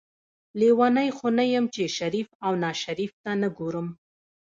لیونۍ 0.59 1.09
خو 1.17 1.27
نه 1.37 1.45
یم 1.53 1.65
چې 1.75 1.83
شریف 1.97 2.27
او 2.45 2.51
ناشریف 2.63 3.11
ته 3.23 3.31
نه 3.41 3.49
ګورم. 3.57 3.87